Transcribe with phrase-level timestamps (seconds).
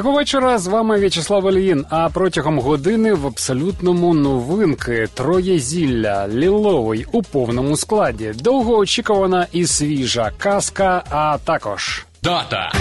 [0.00, 7.06] Цього вечора з вами В'ячеслав Ільїн, А протягом години в абсолютному новинки троє зілля ліловий
[7.12, 8.32] у повному складі.
[8.34, 11.02] Довгоочікувана і свіжа казка.
[11.10, 12.72] А також дата.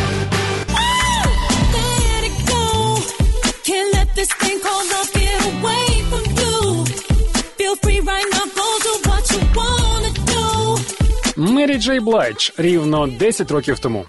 [11.36, 14.06] Мері Джей Блайдж рівно 10 років тому.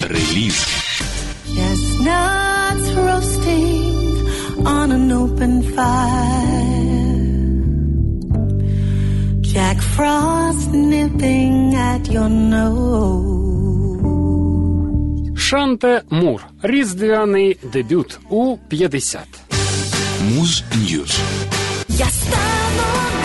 [0.00, 0.66] Реліз.
[2.05, 6.61] Chestnuts roasting on an open fire.
[9.41, 13.41] Jack Frost nipping at your nose.
[15.35, 16.41] Шанте Мур.
[16.61, 19.27] Різдвяний дебют у 50.
[20.21, 21.19] Муз Ньюз.
[21.89, 23.24] Я стану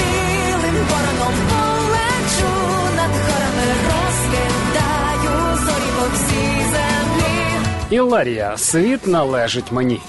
[7.91, 8.57] Іларія.
[8.57, 10.01] Світ належить мені.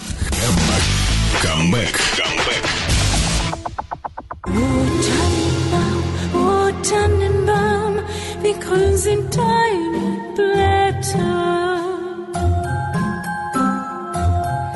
[1.42, 2.00] Камбек.
[2.16, 2.64] Камбек.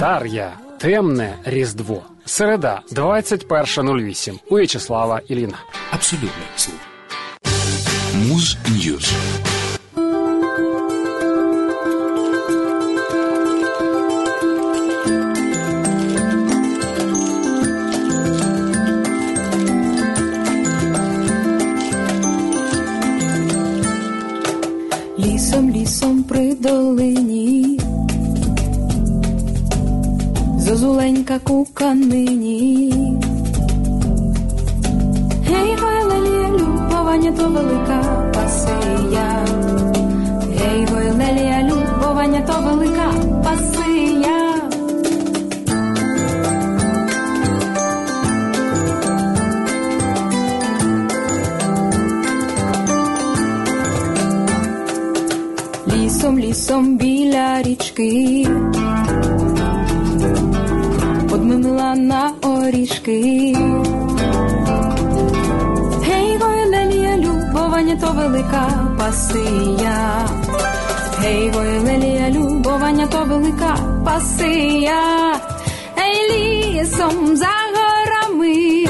[0.01, 0.53] Тар'я.
[0.79, 2.03] Темне Різдво.
[2.25, 4.39] Середа, 21.08.
[4.51, 5.59] У В'ячеслава Іліна.
[5.91, 6.77] Абсолютний слух.
[8.15, 9.13] Муз Ньюз.
[31.86, 31.94] зозуленька
[73.11, 75.41] То велика пасия.
[75.97, 78.89] Ей, лісом за горами,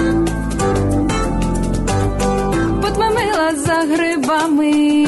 [2.83, 5.06] потмамила за грибами.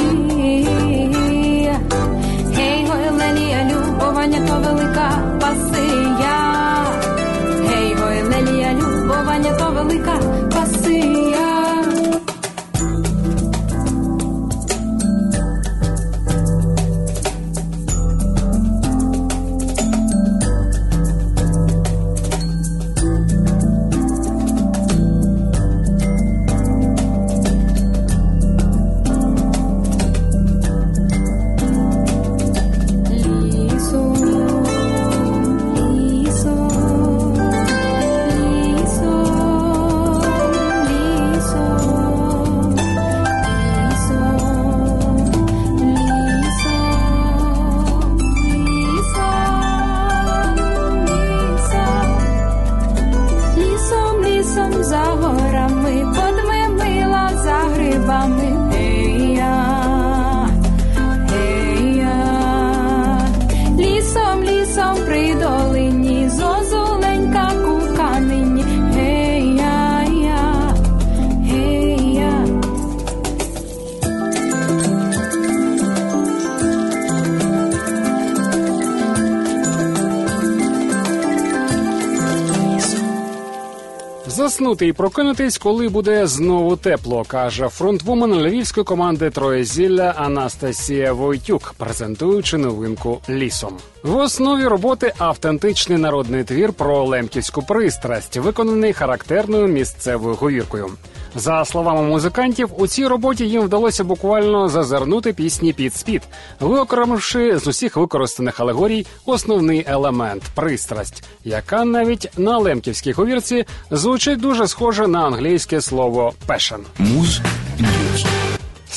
[84.58, 91.74] Заснути і прокинутись, коли буде знову тепло, каже фронтвумен львівської команди Троє зілля Анастасія Войтюк,
[91.78, 93.76] презентуючи новинку лісом.
[94.02, 100.90] В основі роботи автентичний народний твір про лемківську пристрасть, виконаний характерною місцевою говіркою.
[101.34, 106.22] За словами музикантів, у цій роботі їм вдалося буквально зазирнути пісні під спід,
[106.60, 114.68] виокремивши з усіх використаних алегорій основний елемент пристрасть, яка навіть на лемківській говірці звучить дуже
[114.68, 116.80] схоже на англійське слово «passion».
[116.98, 117.40] Муз.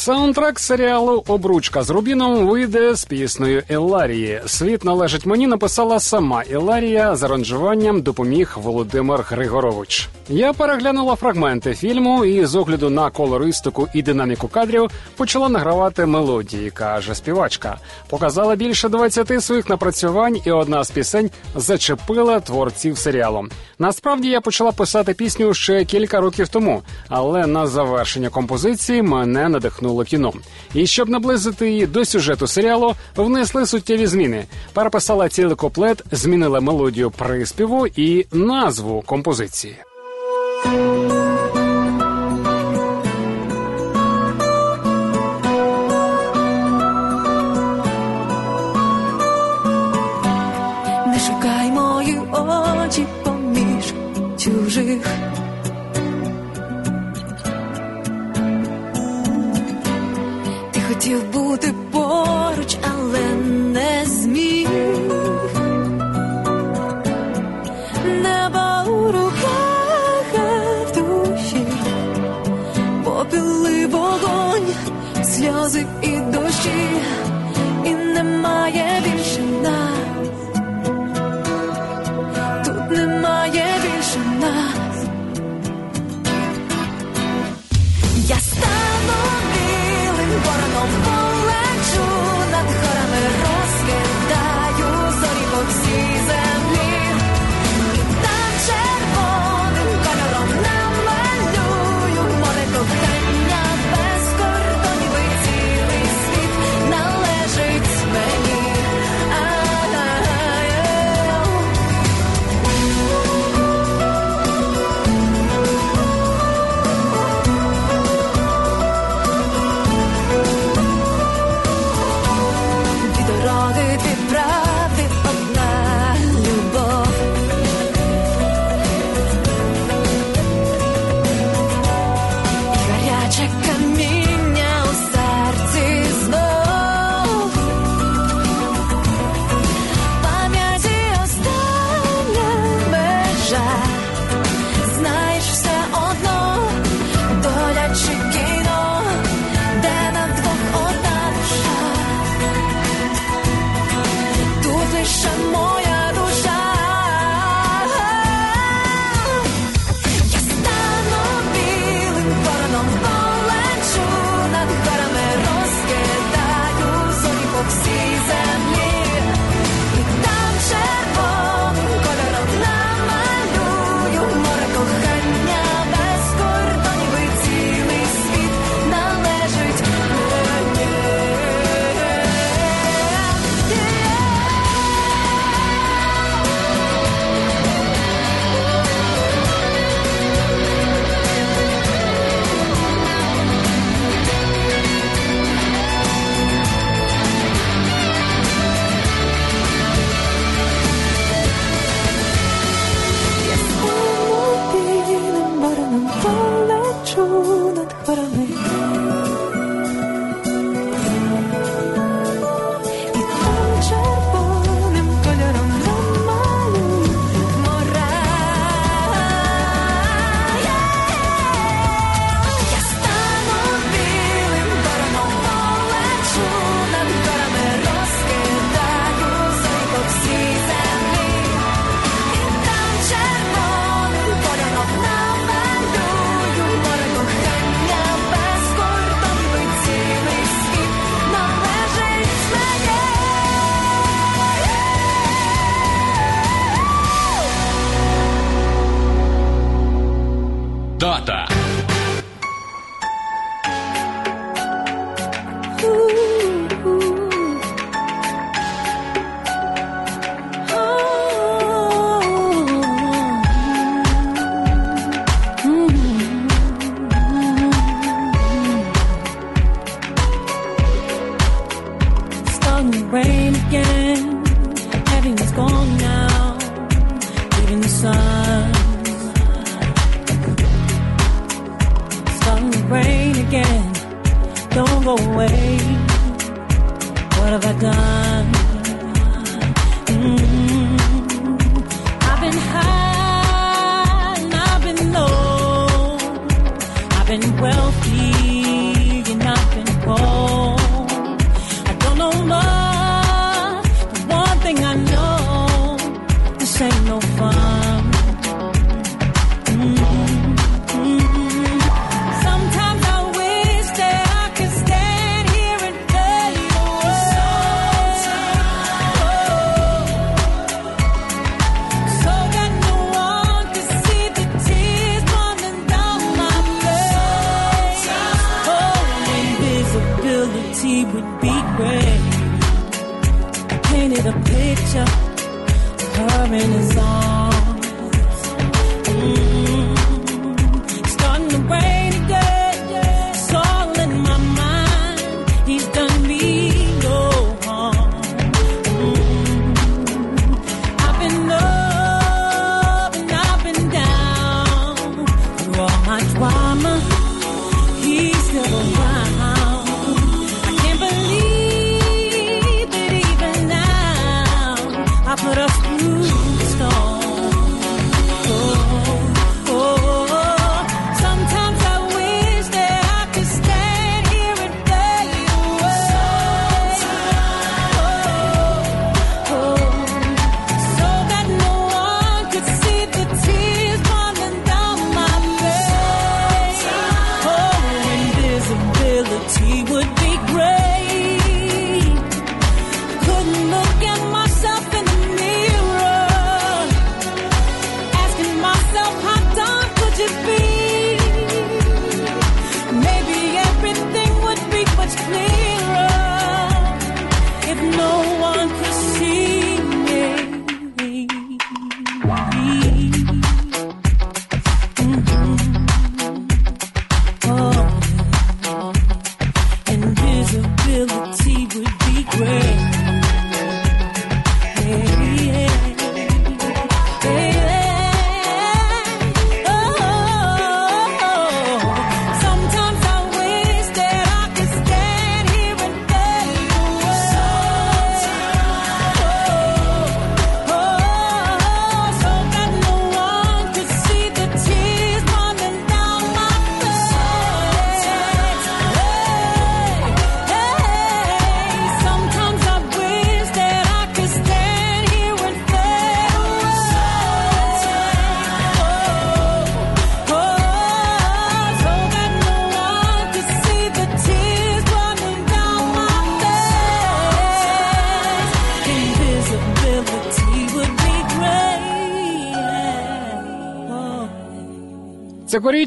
[0.01, 4.41] Саундтрек серіалу Обручка з Рубіном вийде з піснею Іларії.
[4.45, 7.15] Світ належить мені написала сама Іларія.
[7.15, 10.09] З аранжуванням допоміг Володимир Григорович.
[10.29, 16.71] Я переглянула фрагменти фільму і з огляду на колористику і динаміку кадрів почала награвати мелодії,
[16.71, 17.77] каже співачка.
[18.09, 23.45] Показала більше 20 своїх напрацювань, і одна з пісень зачепила творців серіалу.
[23.79, 29.90] Насправді я почала писати пісню ще кілька років тому, але на завершення композиції мене надихнуло
[30.03, 30.33] кіно.
[30.73, 34.45] І щоб наблизити її до сюжету серіалу, внесли суттєві зміни.
[34.73, 39.75] Переписала цілий коплет, змінила мелодію приспіву і назву композиції.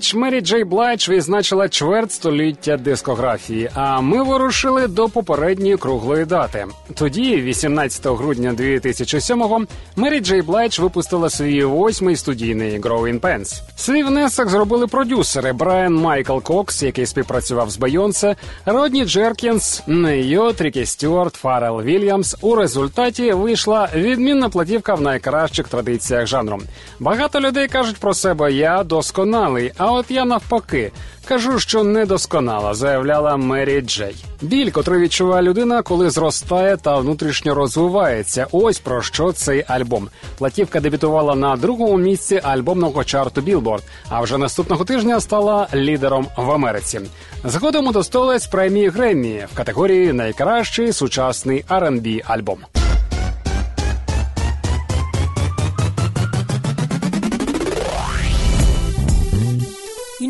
[0.04, 3.70] Цьогоріч Мері Джей Блайдж відзначила чверть століття дискографії.
[3.74, 6.66] А ми вирушили до попередньої круглої дати.
[6.94, 9.60] Тоді, 18 грудня 2007-го,
[9.96, 13.62] Мері Джей Блайдж випустила свій восьмий студійний Growing Pains.
[13.76, 20.86] Свій внесок зробили продюсери Брайан Майкл Кокс, який співпрацював з Бейонсе, Родні Джеркінс, Нейо, Трікі
[20.86, 22.36] Стюарт, Фарел Вільямс.
[22.40, 26.60] У результаті вийшла відмінна платівка в найкращих традиціях жанру.
[27.00, 30.92] Багато людей кажуть про себе я досконалий, а от я навпаки.
[31.24, 34.16] Кажу, що недосконала, заявляла Мері Джей.
[34.42, 38.46] Біль, котрий відчуває людина, коли зростає та внутрішньо розвивається.
[38.52, 40.08] Ось про що цей альбом.
[40.38, 46.50] Платівка дебютувала на другому місці альбомного чарту Білборд, а вже наступного тижня стала лідером в
[46.50, 47.00] Америці.
[47.44, 52.58] Згодом удостоїлась премії Греммі в категорії Найкращий сучасний R&B альбом.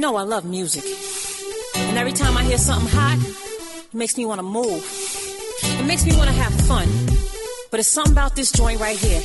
[0.05, 0.85] Know I love music.
[1.77, 3.19] And every time I hear something hot,
[3.89, 4.83] it makes me want to move.
[5.81, 6.87] It makes me want to have fun.
[7.71, 9.23] But it's something about this joint right here.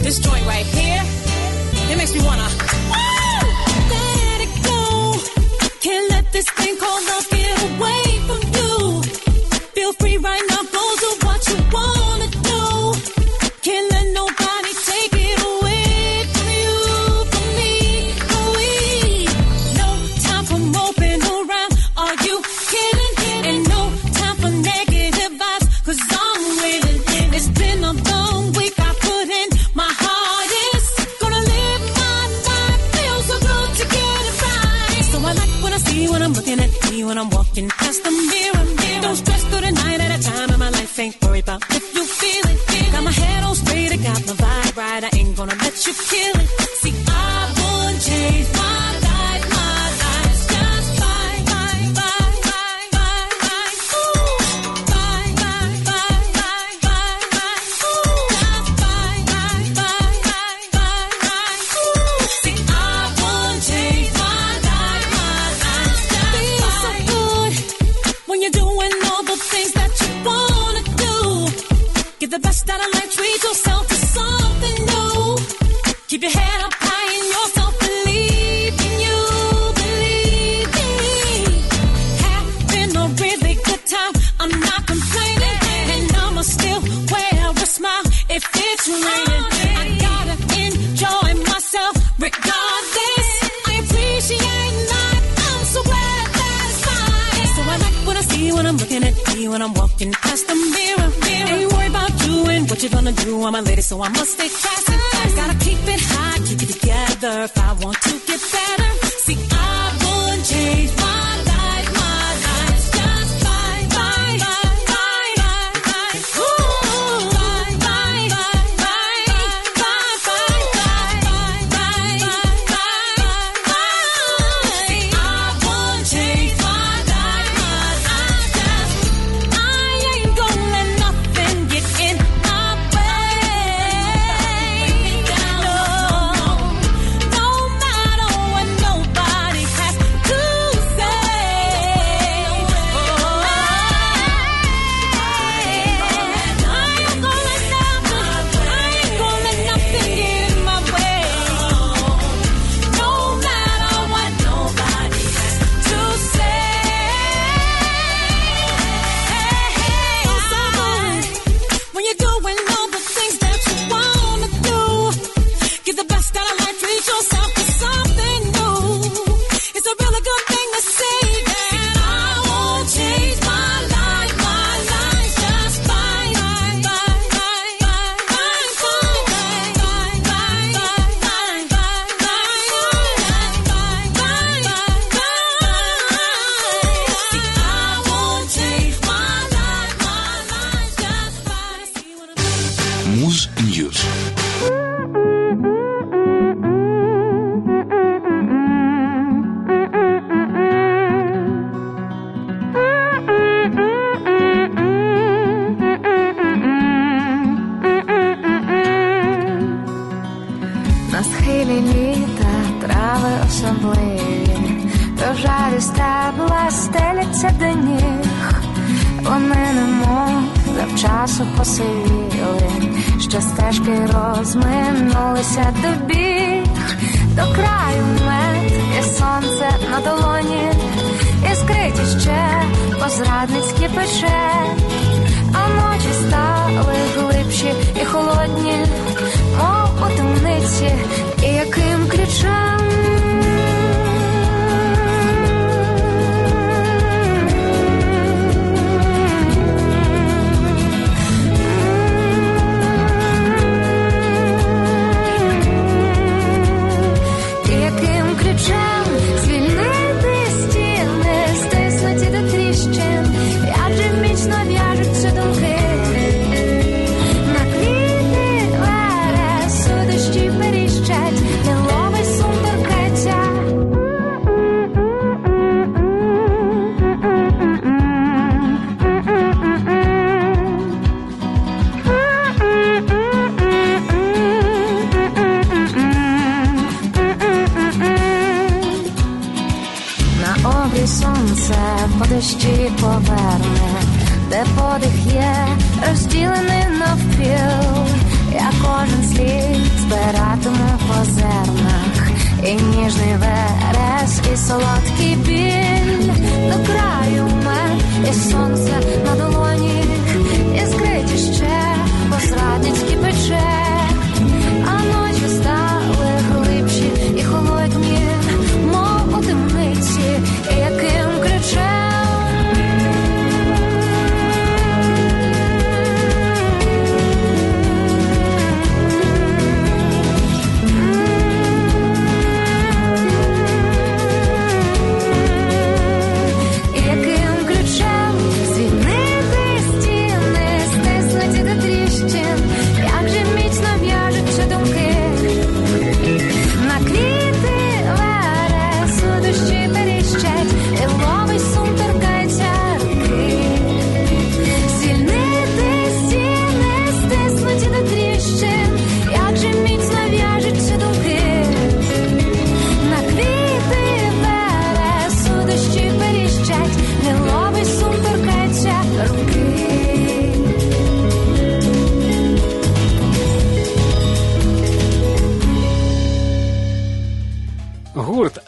[0.00, 1.02] This joint right here,
[1.90, 2.48] it makes me want to.
[3.94, 5.16] Let it go.
[5.80, 9.02] Can't let this thing called love get away from you.
[9.76, 11.97] Feel free right now, go do what you wanna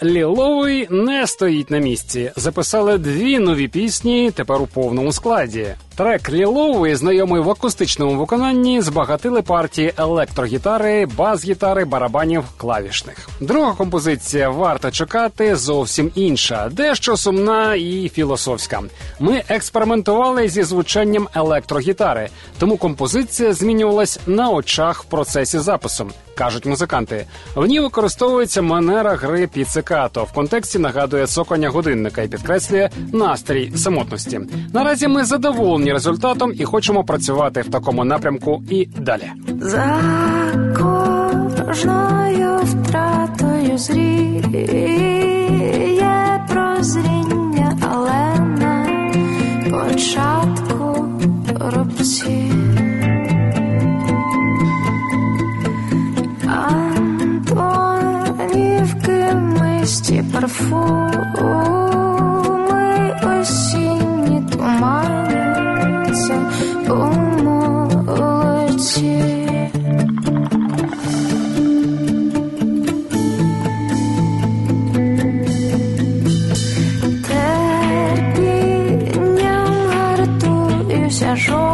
[0.00, 0.32] 刘
[0.70, 2.32] Ліловий не стоїть на місці.
[2.36, 5.66] Записали дві нові пісні тепер у повному складі.
[5.96, 13.28] Трек Ліловий, знайомий в акустичному виконанні, збагатили партії електрогітари, бас-гітари, барабанів, клавішних.
[13.40, 18.82] Друга композиція варто чекати зовсім інша, дещо сумна і філософська.
[19.20, 22.28] Ми експериментували зі звучанням електрогітари,
[22.58, 27.26] тому композиція змінювалась на очах в процесі запису кажуть музиканти.
[27.54, 30.24] В ній використовується манера гри піцикато.
[30.24, 34.40] В контексті нагадує цокання годинника і підкреслює настрій самотності.
[34.72, 39.30] Наразі ми задоволені результатом і хочемо працювати в такому напрямку і далі.
[39.60, 40.00] За
[40.78, 45.30] кожною втратою зріє
[46.48, 48.86] прозріння, але на
[49.70, 51.08] початку
[51.58, 52.52] рубці.
[59.89, 61.15] місті парфуми
[63.23, 66.37] осінні туманяться
[66.89, 66.95] у
[67.43, 69.21] молоці.
[78.47, 81.68] Терпінням гартуюся жовтень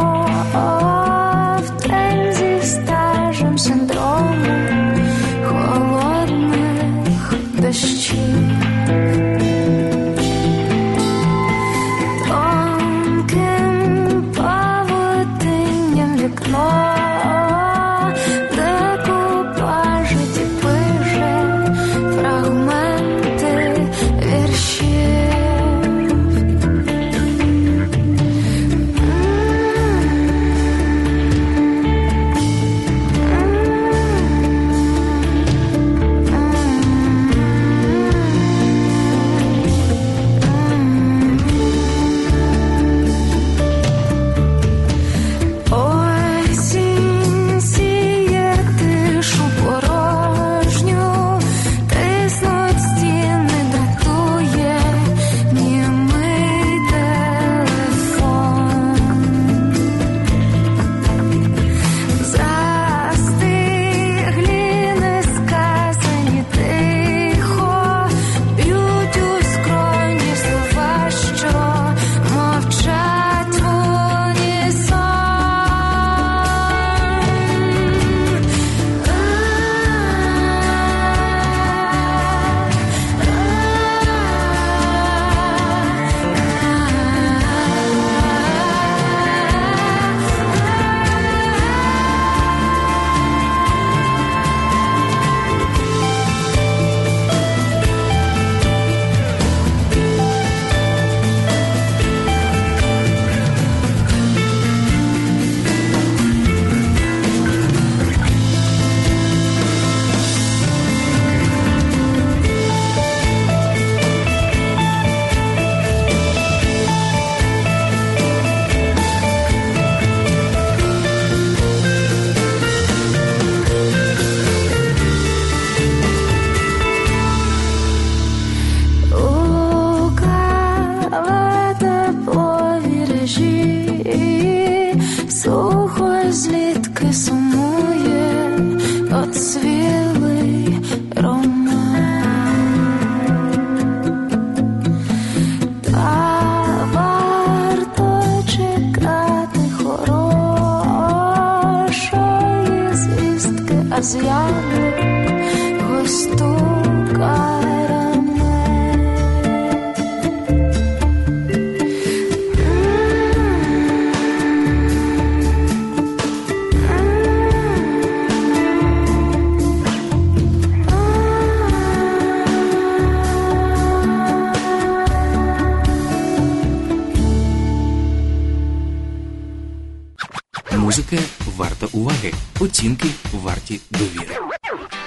[182.59, 184.35] оцінки варті довіри.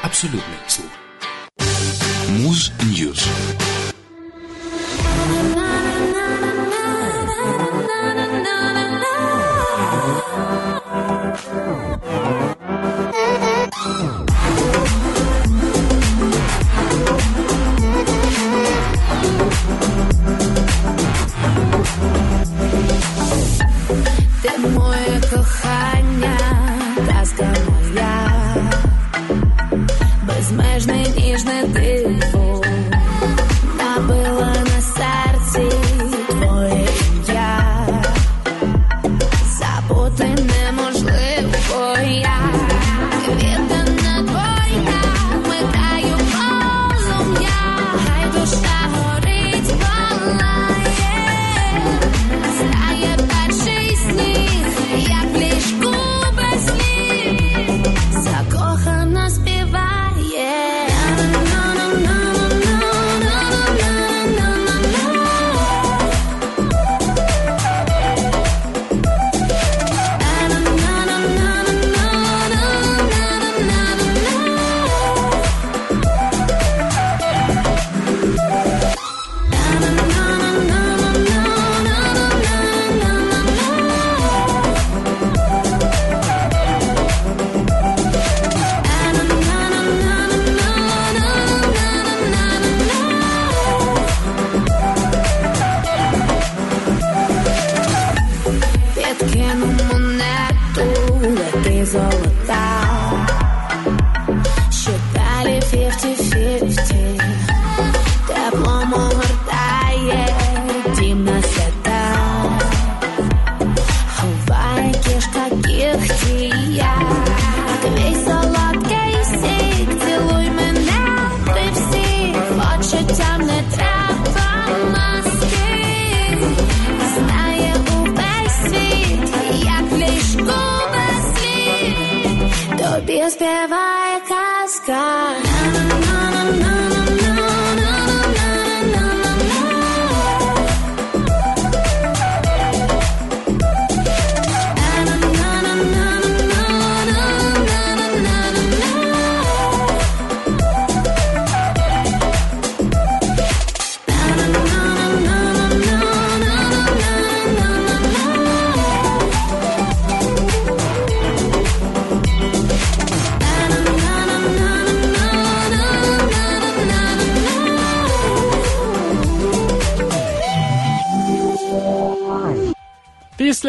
[0.03, 0.90] Абсолютний слух.
[2.29, 3.29] Муз Ньюз.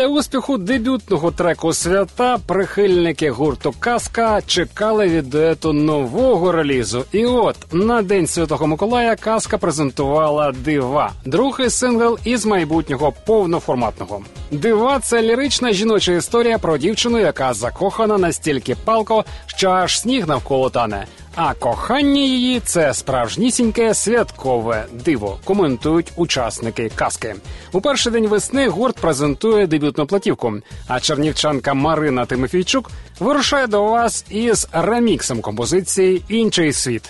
[0.01, 7.05] Після успіху дебютного треку свята прихильники гурту Казка чекали від дуету нового релізу.
[7.11, 14.21] І от на день Святого Миколая Казка презентувала дива, другий сингл із майбутнього повноформатного.
[14.51, 20.69] Дива це лірична жіноча історія про дівчину, яка закохана настільки палко, що аж сніг навколо
[20.69, 21.05] тане.
[21.35, 25.37] А кохання її це справжнісіньке святкове диво.
[25.43, 27.35] Коментують учасники казки.
[27.71, 30.53] У перший день весни гурт презентує дебютну платівку.
[30.87, 37.09] А чернівчанка Марина Тимофійчук вирушає до вас із реміксом композиції Інший світ.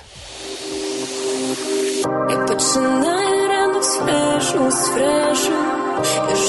[2.29, 5.51] Я починаю ранок з фрешу, з фрешу.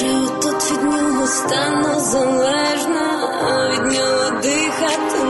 [0.02, 5.21] Я тут від нього стану залежна, а від нього дихати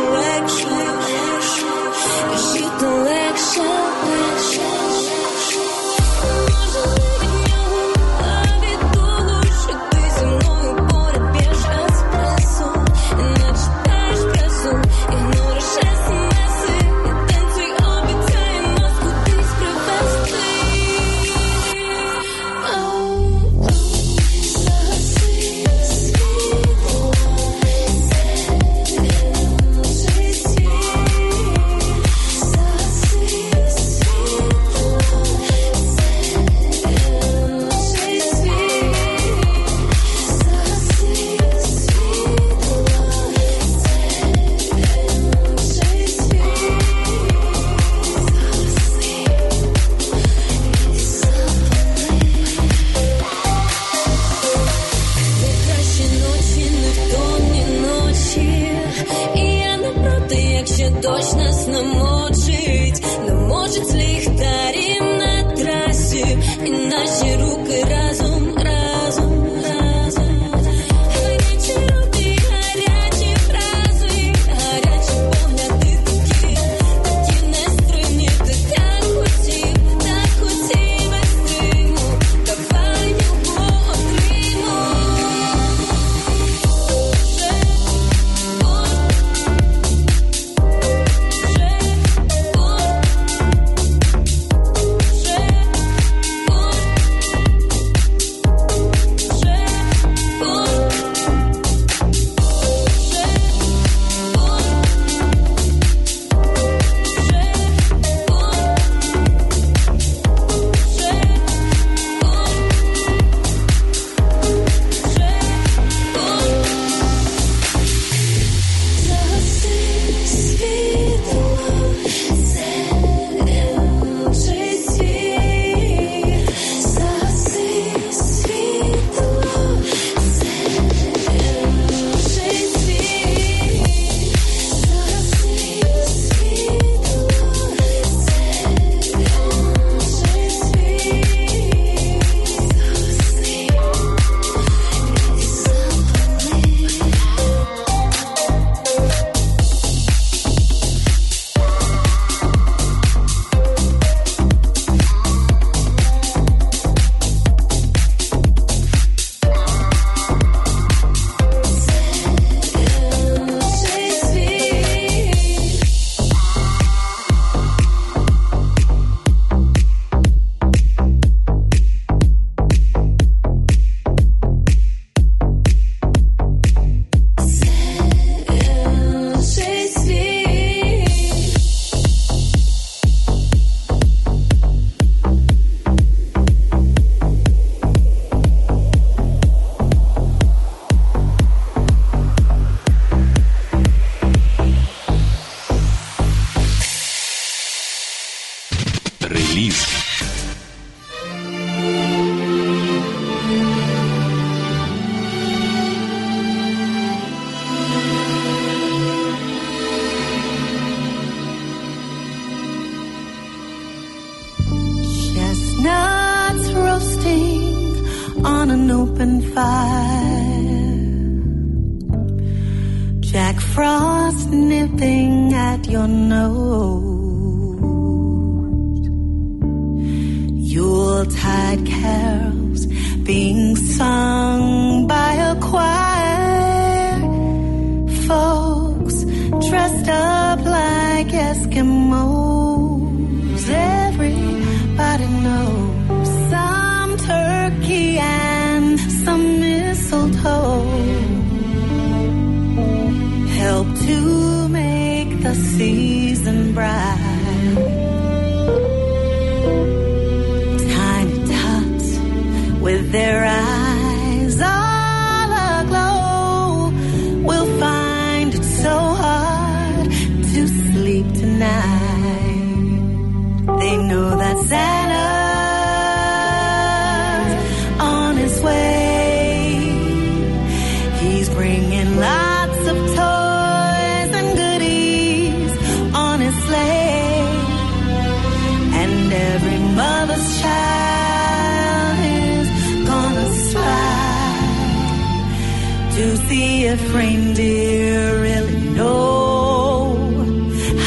[296.62, 300.14] if reindeer really know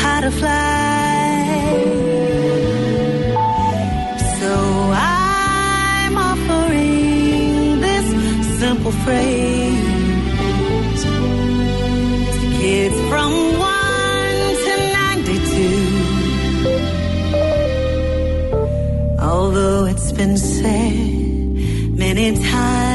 [0.01, 0.63] how to fly.
[4.39, 4.51] So
[4.93, 8.07] I'm offering this
[8.59, 9.83] simple phrase
[11.03, 15.83] to kids from one to ninety-two.
[19.19, 20.95] Although it's been said
[22.03, 22.94] many times,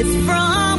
[0.00, 0.69] it's from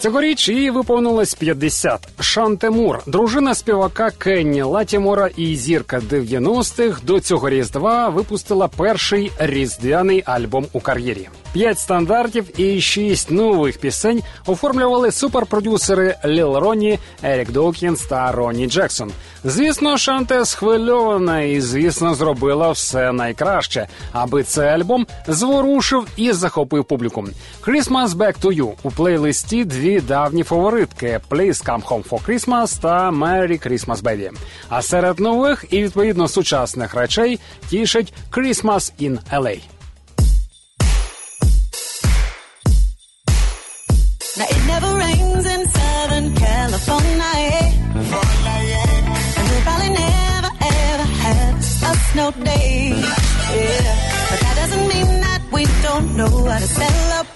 [0.00, 2.08] Цьогоріч їй виповнилось 50.
[2.20, 10.22] Шан Мур, дружина співака Кенні Латімора і зірка 90-х до цього різдва випустила перший різдвяний
[10.26, 11.28] альбом у кар'єрі.
[11.52, 19.12] П'ять стандартів і шість нових пісень оформлювали суперпродюсери Ліл Ронні, Ерік Докінс та Ронні Джексон.
[19.44, 27.24] Звісно, Шанте схвильована і, звісно, зробила все найкраще, аби цей альбом зворушив і захопив публіку.
[27.62, 33.10] Christmas Back to You у плейлисті дві давні фаворитки Please Come Home for Christmas та
[33.10, 34.30] Merry Christmas Baby.
[34.68, 37.40] А серед нових і відповідно сучасних речей
[37.70, 39.79] тішить Christmas in LA.
[55.90, 56.80] Don't know how to celebrate.
[56.86, 57.29] Say,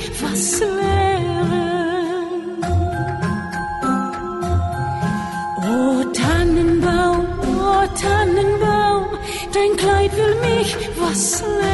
[0.00, 1.62] ich, was wäre?
[5.56, 9.06] O oh, Tannenbaum, o oh, Tannenbaum,
[9.52, 11.71] dein Kleid will mich, was wäre?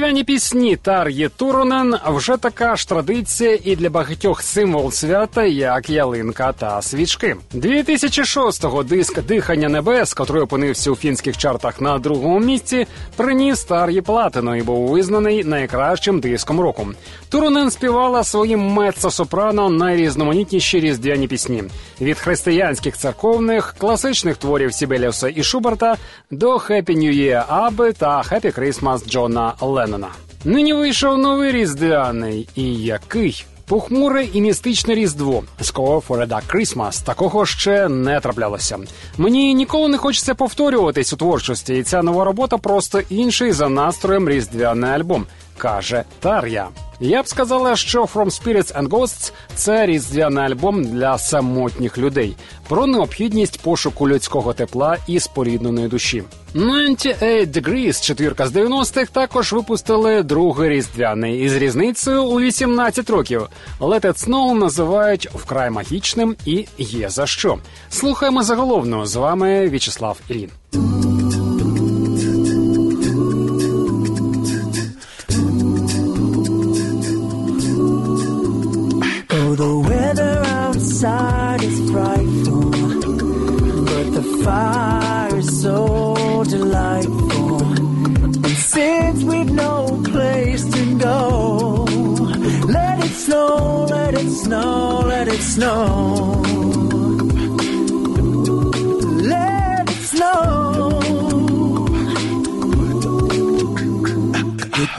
[0.00, 6.52] Різдвяні пісні Тар'ї Туронен вже така ж традиція і для багатьох символ свята, як ялинка
[6.52, 7.36] та свічки.
[7.54, 12.86] 2006-го диск Дихання небес, котрий опинився у фінських чартах на другому місці,
[13.16, 16.86] приніс Тар'ї Платину і був визнаний найкращим диском року.
[17.28, 21.64] Туронен співала своїм меццо-сопрано найрізноманітніші різдвяні пісні
[22.00, 25.96] від християнських церковних, класичних творів Сібеліуса і Шуберта
[26.30, 29.52] до «Happy New Year» Аби та «Happy Christmas» Джона
[29.90, 30.08] Леннона.
[30.44, 33.44] Нині вийшов новий різдвяний і який.
[33.66, 37.04] Похмуре і містичне різдво Score for a Dark.
[37.04, 38.78] Такого ще не траплялося.
[39.18, 44.28] Мені ніколи не хочеться повторюватись у творчості, і ця нова робота просто інший за настроєм
[44.28, 45.26] різдвяний альбом,
[45.60, 46.68] каже Тар'я.
[47.00, 52.36] Я б сказала, що From Spirits and Ghosts– це різдвяний альбом для самотніх людей
[52.68, 56.22] про необхідність пошуку людського тепла і спорідненої душі.
[56.54, 63.48] 98 Degrees, четвірка з 90-х, також випустили другий різдвяний із різницею у 18 років.
[63.80, 67.58] Let It Snow називають вкрай магічним і є за що.
[67.90, 69.06] Слухаємо заголовно.
[69.06, 70.50] З вами В'ячеслав Ілін.
[81.02, 87.62] Outside is frightful, but the fire is so delightful.
[88.22, 91.84] And since we've no place to go,
[92.66, 96.29] let it snow, let it snow, let it snow.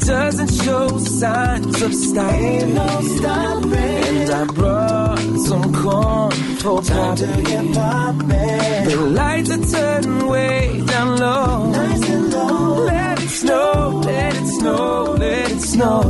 [0.06, 2.74] Doesn't show signs of stopping.
[2.74, 3.74] no stopping.
[3.74, 6.32] And I brought some corn
[6.62, 8.90] for Time to get popping.
[8.90, 11.72] The lights are turning way down low.
[11.72, 12.86] Nice and low.
[12.86, 16.02] Let it snow, let it snow, let it snow.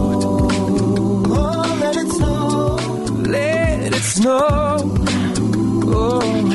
[1.34, 2.76] Oh, let it snow.
[3.36, 4.78] Let it snow.
[5.94, 6.51] Oh